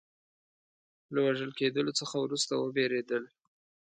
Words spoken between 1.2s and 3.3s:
وژل کېدلو څخه وروسته وبېرېدل.